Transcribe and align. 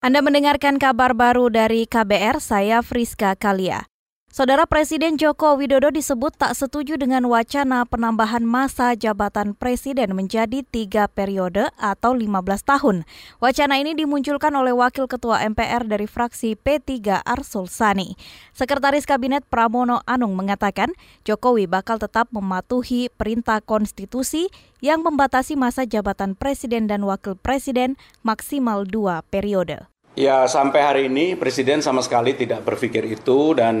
Anda 0.00 0.24
mendengarkan 0.24 0.80
kabar 0.80 1.12
baru 1.12 1.52
dari 1.52 1.84
KBR, 1.84 2.40
saya 2.40 2.80
Friska 2.80 3.36
Kalia. 3.36 3.89
Saudara 4.30 4.62
Presiden 4.62 5.18
Joko 5.18 5.58
Widodo 5.58 5.90
disebut 5.90 6.30
tak 6.38 6.54
setuju 6.54 6.94
dengan 6.94 7.26
wacana 7.26 7.82
penambahan 7.82 8.46
masa 8.46 8.94
jabatan 8.94 9.58
presiden 9.58 10.14
menjadi 10.14 10.62
tiga 10.62 11.10
periode 11.10 11.66
atau 11.74 12.14
15 12.14 12.38
tahun. 12.62 13.02
Wacana 13.42 13.82
ini 13.82 13.98
dimunculkan 13.98 14.54
oleh 14.54 14.70
Wakil 14.70 15.10
Ketua 15.10 15.42
MPR 15.50 15.82
dari 15.82 16.06
fraksi 16.06 16.54
P3 16.54 17.26
Arsul 17.26 17.66
Sani. 17.66 18.14
Sekretaris 18.54 19.02
Kabinet 19.02 19.42
Pramono 19.50 19.98
Anung 20.06 20.38
mengatakan 20.38 20.94
Jokowi 21.26 21.66
bakal 21.66 21.98
tetap 21.98 22.30
mematuhi 22.30 23.10
perintah 23.10 23.58
konstitusi 23.58 24.46
yang 24.78 25.02
membatasi 25.02 25.58
masa 25.58 25.82
jabatan 25.90 26.38
presiden 26.38 26.86
dan 26.86 27.02
wakil 27.02 27.34
presiden 27.34 27.98
maksimal 28.22 28.86
dua 28.86 29.26
periode. 29.26 29.90
Ya 30.18 30.42
sampai 30.50 30.80
hari 30.82 31.02
ini 31.06 31.38
Presiden 31.38 31.86
sama 31.86 32.02
sekali 32.02 32.34
tidak 32.34 32.66
berpikir 32.66 33.06
itu 33.06 33.54
dan 33.54 33.76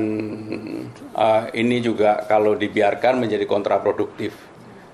uh, 1.12 1.50
ini 1.50 1.82
juga 1.82 2.22
kalau 2.30 2.54
dibiarkan 2.54 3.18
menjadi 3.18 3.44
kontraproduktif. 3.50 4.32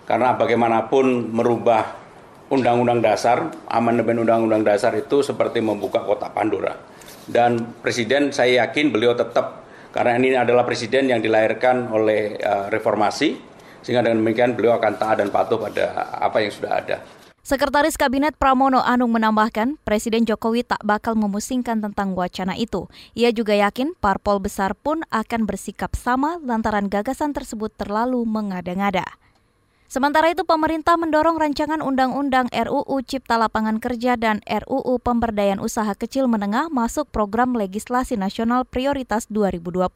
Karena 0.08 0.32
bagaimanapun 0.32 1.30
merubah 1.36 1.92
Undang-Undang 2.48 3.04
Dasar, 3.04 3.52
amandemen 3.68 4.24
Undang-Undang 4.24 4.64
Dasar 4.64 4.96
itu 4.96 5.20
seperti 5.20 5.60
membuka 5.60 6.02
kotak 6.08 6.32
Pandora. 6.32 6.72
Dan 7.28 7.78
Presiden 7.84 8.32
saya 8.32 8.64
yakin 8.64 8.88
beliau 8.88 9.12
tetap 9.12 9.66
karena 9.92 10.16
ini 10.16 10.40
adalah 10.40 10.64
Presiden 10.64 11.12
yang 11.12 11.20
dilahirkan 11.20 11.92
oleh 11.92 12.40
uh, 12.40 12.72
reformasi, 12.72 13.36
sehingga 13.84 14.02
dengan 14.02 14.24
demikian 14.24 14.56
beliau 14.56 14.80
akan 14.80 14.92
taat 14.96 15.20
dan 15.20 15.28
patuh 15.28 15.60
pada 15.60 16.16
apa 16.16 16.40
yang 16.40 16.52
sudah 16.54 16.72
ada. 16.80 16.96
Sekretaris 17.46 17.94
Kabinet 17.94 18.34
Pramono 18.34 18.82
Anung 18.82 19.14
menambahkan, 19.14 19.78
Presiden 19.86 20.26
Jokowi 20.26 20.66
tak 20.66 20.82
bakal 20.82 21.14
memusingkan 21.14 21.78
tentang 21.78 22.18
wacana 22.18 22.58
itu. 22.58 22.90
Ia 23.14 23.30
juga 23.30 23.54
yakin 23.54 23.94
parpol 24.02 24.42
besar 24.42 24.74
pun 24.74 25.06
akan 25.14 25.46
bersikap 25.46 25.94
sama 25.94 26.42
lantaran 26.42 26.90
gagasan 26.90 27.30
tersebut 27.30 27.70
terlalu 27.78 28.26
mengada-ngada. 28.26 29.06
Sementara 29.86 30.34
itu 30.34 30.42
pemerintah 30.42 30.98
mendorong 30.98 31.38
rancangan 31.38 31.78
undang-undang 31.78 32.50
RUU 32.50 33.06
Cipta 33.06 33.38
Lapangan 33.38 33.78
Kerja 33.78 34.18
dan 34.18 34.42
RUU 34.42 34.98
Pemberdayaan 34.98 35.62
Usaha 35.62 35.94
Kecil 35.94 36.26
Menengah 36.26 36.66
masuk 36.74 37.06
program 37.14 37.54
legislasi 37.54 38.18
nasional 38.18 38.66
prioritas 38.66 39.30
2020. 39.30 39.86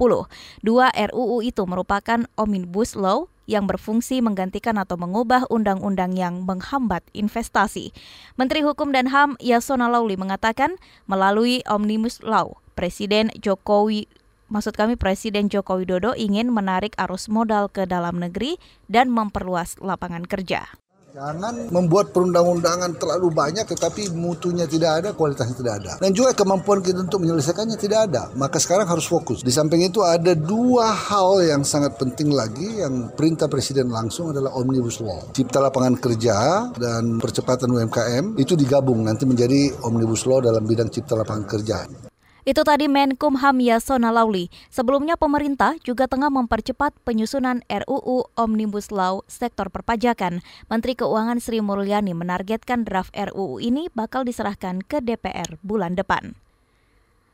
Dua 0.63 0.87
RUU 0.95 1.43
itu 1.43 1.67
merupakan 1.67 2.23
Omnibus 2.39 2.95
Law 2.95 3.27
yang 3.51 3.67
berfungsi 3.67 4.23
menggantikan 4.23 4.79
atau 4.79 4.95
mengubah 4.95 5.51
undang-undang 5.51 6.15
yang 6.15 6.47
menghambat 6.47 7.03
investasi. 7.11 7.91
Menteri 8.39 8.63
Hukum 8.63 8.95
dan 8.95 9.11
HAM 9.11 9.35
Yasona 9.43 9.91
Lauli 9.91 10.15
mengatakan 10.15 10.79
melalui 11.11 11.67
Omnibus 11.67 12.23
Law, 12.23 12.63
Presiden 12.79 13.35
Jokowi 13.43 14.07
maksud 14.51 14.77
kami 14.77 14.99
Presiden 14.99 15.49
Joko 15.49 15.81
Widodo 15.81 16.13
ingin 16.19 16.53
menarik 16.53 16.93
arus 16.99 17.31
modal 17.31 17.71
ke 17.71 17.89
dalam 17.89 18.21
negeri 18.21 18.59
dan 18.91 19.09
memperluas 19.09 19.79
lapangan 19.81 20.27
kerja. 20.27 20.69
Jangan 21.11 21.75
membuat 21.75 22.15
perundang-undangan 22.15 22.95
terlalu 22.95 23.35
banyak 23.35 23.67
tetapi 23.67 24.15
mutunya 24.15 24.71
tidak 24.71 25.03
ada, 25.03 25.09
kualitasnya 25.11 25.59
tidak 25.59 25.75
ada. 25.83 25.93
Dan 25.99 26.15
juga 26.15 26.31
kemampuan 26.39 26.79
kita 26.87 27.03
untuk 27.03 27.27
menyelesaikannya 27.27 27.75
tidak 27.75 28.01
ada. 28.07 28.31
Maka 28.39 28.63
sekarang 28.63 28.87
harus 28.87 29.11
fokus. 29.11 29.43
Di 29.43 29.51
samping 29.51 29.83
itu 29.83 30.07
ada 30.07 30.39
dua 30.39 30.95
hal 30.95 31.43
yang 31.43 31.67
sangat 31.67 31.99
penting 31.99 32.31
lagi 32.31 32.79
yang 32.79 33.11
perintah 33.11 33.51
Presiden 33.51 33.91
langsung 33.91 34.31
adalah 34.31 34.55
Omnibus 34.55 35.03
Law. 35.03 35.35
Cipta 35.35 35.59
lapangan 35.59 35.99
kerja 35.99 36.71
dan 36.79 37.19
percepatan 37.19 37.75
UMKM 37.75 38.39
itu 38.39 38.55
digabung 38.55 39.03
nanti 39.03 39.27
menjadi 39.27 39.83
Omnibus 39.83 40.31
Law 40.31 40.39
dalam 40.39 40.63
bidang 40.63 40.95
cipta 40.95 41.19
lapangan 41.19 41.47
kerja. 41.51 42.10
Itu 42.49 42.65
tadi 42.65 42.89
Menkumham 42.89 43.61
Yasona 43.61 44.09
Lauli. 44.09 44.49
Sebelumnya 44.73 45.21
pemerintah 45.21 45.77
juga 45.85 46.09
tengah 46.09 46.33
mempercepat 46.33 46.97
penyusunan 47.05 47.61
RUU 47.69 48.33
Omnibus 48.37 48.89
Law 48.89 49.23
sektor 49.29 49.69
perpajakan. 49.69 50.41
Menteri 50.73 50.97
Keuangan 50.97 51.39
Sri 51.39 51.61
Mulyani 51.61 52.17
menargetkan 52.17 52.89
draft 52.89 53.13
RUU 53.13 53.61
ini 53.61 53.93
bakal 53.93 54.25
diserahkan 54.25 54.81
ke 54.81 55.05
DPR 55.05 55.61
bulan 55.61 55.97
depan. 55.97 56.33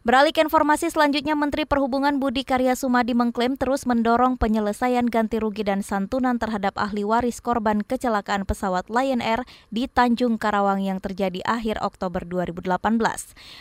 Beralih 0.06 0.30
ke 0.30 0.38
informasi 0.38 0.86
selanjutnya, 0.86 1.34
Menteri 1.34 1.66
Perhubungan 1.66 2.22
Budi 2.22 2.46
Karya 2.46 2.78
Sumadi 2.78 3.10
mengklaim 3.10 3.58
terus 3.58 3.90
mendorong 3.90 4.38
penyelesaian 4.38 5.02
ganti 5.10 5.42
rugi 5.42 5.66
dan 5.66 5.82
santunan 5.82 6.38
terhadap 6.38 6.78
ahli 6.78 7.02
waris 7.02 7.42
korban 7.42 7.82
kecelakaan 7.82 8.46
pesawat 8.46 8.86
Lion 8.86 9.18
Air 9.18 9.42
di 9.74 9.90
Tanjung 9.90 10.38
Karawang 10.38 10.78
yang 10.78 11.02
terjadi 11.02 11.42
akhir 11.42 11.82
Oktober 11.82 12.22
2018. 12.22 12.70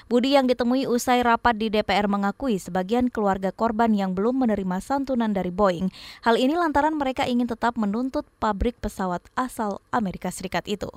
Budi 0.06 0.38
yang 0.38 0.46
ditemui 0.46 0.86
usai 0.86 1.26
rapat 1.26 1.58
di 1.58 1.74
DPR 1.74 2.06
mengakui 2.06 2.62
sebagian 2.62 3.10
keluarga 3.10 3.50
korban 3.50 3.98
yang 3.98 4.14
belum 4.14 4.46
menerima 4.46 4.86
santunan 4.86 5.34
dari 5.34 5.50
Boeing. 5.50 5.90
Hal 6.22 6.38
ini 6.38 6.54
lantaran 6.54 6.94
mereka 6.94 7.26
ingin 7.26 7.50
tetap 7.50 7.74
menuntut 7.74 8.30
pabrik 8.38 8.78
pesawat 8.78 9.26
asal 9.34 9.82
Amerika 9.90 10.30
Serikat 10.30 10.70
itu. 10.70 10.94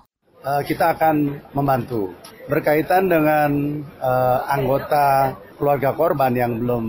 Eh, 0.48 0.62
kita 0.64 0.97
akan 0.97 1.44
membantu. 1.53 2.16
Berkaitan 2.48 3.12
dengan 3.12 3.84
uh, 4.00 4.41
anggota 4.48 5.36
keluarga 5.60 5.92
korban 5.92 6.32
yang 6.32 6.56
belum 6.56 6.84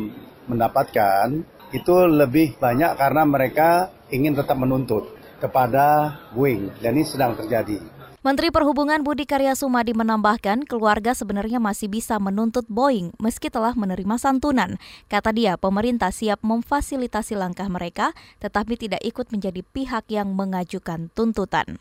mendapatkan, 0.47 1.43
itu 1.75 1.95
lebih 2.07 2.55
banyak 2.55 2.95
karena 2.95 3.27
mereka 3.27 3.91
ingin 4.15 4.39
tetap 4.39 4.55
menuntut 4.55 5.11
kepada 5.43 6.15
Boeing, 6.31 6.71
dan 6.79 6.95
ini 6.95 7.03
sedang 7.03 7.35
terjadi. 7.35 7.83
Menteri 8.23 8.47
Perhubungan 8.47 9.03
Budi 9.03 9.27
Karya 9.27 9.51
Sumadi 9.51 9.91
menambahkan 9.91 10.63
keluarga 10.63 11.11
sebenarnya 11.11 11.59
masih 11.59 11.91
bisa 11.91 12.15
menuntut 12.15 12.63
Boeing 12.71 13.11
meski 13.19 13.51
telah 13.51 13.75
menerima 13.75 14.15
santunan. 14.15 14.79
Kata 15.11 15.35
dia, 15.35 15.59
pemerintah 15.59 16.15
siap 16.15 16.39
memfasilitasi 16.47 17.35
langkah 17.35 17.67
mereka, 17.67 18.15
tetapi 18.39 18.79
tidak 18.79 19.03
ikut 19.03 19.27
menjadi 19.35 19.59
pihak 19.67 20.07
yang 20.07 20.31
mengajukan 20.31 21.11
tuntutan. 21.11 21.75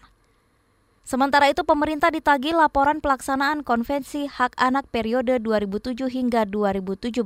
Sementara 1.09 1.49
itu 1.49 1.65
pemerintah 1.65 2.13
ditagih 2.13 2.53
laporan 2.53 3.01
pelaksanaan 3.01 3.65
Konvensi 3.65 4.29
Hak 4.29 4.53
Anak 4.61 4.93
periode 4.93 5.41
2007 5.41 6.05
hingga 6.05 6.45
2017. 6.45 7.25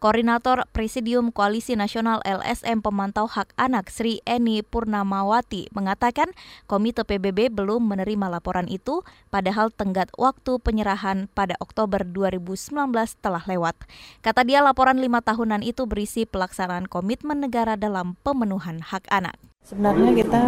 Koordinator 0.00 0.64
Presidium 0.72 1.28
Koalisi 1.28 1.76
Nasional 1.76 2.24
LSM 2.24 2.80
Pemantau 2.80 3.28
Hak 3.28 3.52
Anak 3.60 3.92
Sri 3.92 4.24
Eni 4.24 4.64
Purnamawati 4.64 5.68
mengatakan 5.76 6.32
Komite 6.64 7.04
PBB 7.04 7.52
belum 7.52 7.92
menerima 7.92 8.40
laporan 8.40 8.64
itu 8.72 9.04
padahal 9.28 9.68
tenggat 9.68 10.08
waktu 10.16 10.56
penyerahan 10.56 11.28
pada 11.36 11.60
Oktober 11.60 12.00
2019 12.00 12.72
telah 13.20 13.44
lewat. 13.44 13.76
Kata 14.24 14.48
dia 14.48 14.64
laporan 14.64 14.96
lima 14.96 15.20
tahunan 15.20 15.60
itu 15.60 15.84
berisi 15.84 16.24
pelaksanaan 16.24 16.88
komitmen 16.88 17.44
negara 17.44 17.76
dalam 17.76 18.16
pemenuhan 18.24 18.80
hak 18.80 19.04
anak. 19.12 19.36
Sebenarnya 19.60 20.10
kita 20.16 20.42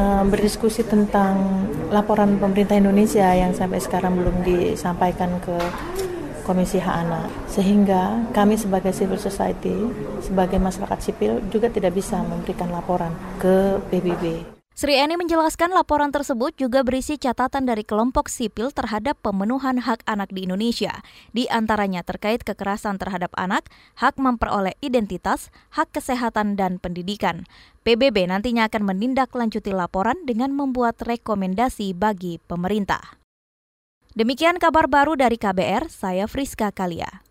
uh, 0.00 0.24
berdiskusi 0.24 0.82
tentang 0.88 1.68
laporan 1.92 2.40
pemerintah 2.40 2.80
Indonesia 2.80 3.28
yang 3.36 3.52
sampai 3.52 3.76
sekarang 3.76 4.16
belum 4.16 4.40
disampaikan 4.40 5.36
ke 5.44 5.56
Komisi 6.40 6.80
Hak 6.80 6.96
Anak, 7.06 7.28
sehingga 7.46 8.26
kami 8.32 8.56
sebagai 8.56 8.90
civil 8.90 9.20
society, 9.20 9.76
sebagai 10.24 10.58
masyarakat 10.58 10.98
sipil 10.98 11.38
juga 11.52 11.70
tidak 11.70 11.94
bisa 11.94 12.18
memberikan 12.26 12.72
laporan 12.72 13.12
ke 13.38 13.78
PBB. 13.92 14.58
Sri 14.80 14.96
Eni 14.96 15.20
menjelaskan 15.20 15.76
laporan 15.76 16.08
tersebut 16.08 16.56
juga 16.56 16.80
berisi 16.80 17.20
catatan 17.20 17.68
dari 17.68 17.84
kelompok 17.84 18.32
sipil 18.32 18.72
terhadap 18.72 19.20
pemenuhan 19.20 19.76
hak 19.76 20.00
anak 20.08 20.32
di 20.32 20.48
Indonesia, 20.48 21.04
di 21.36 21.44
antaranya 21.52 22.00
terkait 22.00 22.40
kekerasan 22.46 22.96
terhadap 22.96 23.28
anak, 23.36 23.68
hak 24.00 24.16
memperoleh 24.16 24.72
identitas, 24.80 25.52
hak 25.76 25.92
kesehatan, 25.92 26.56
dan 26.56 26.80
pendidikan. 26.80 27.44
PBB 27.84 28.32
nantinya 28.32 28.72
akan 28.72 28.88
menindaklanjuti 28.88 29.74
laporan 29.76 30.16
dengan 30.24 30.56
membuat 30.56 30.96
rekomendasi 31.04 31.92
bagi 31.92 32.40
pemerintah. 32.48 33.20
Demikian 34.16 34.56
kabar 34.56 34.88
baru 34.90 35.14
dari 35.14 35.38
KBR, 35.38 35.86
saya 35.92 36.24
Friska 36.24 36.72
Kalia. 36.72 37.29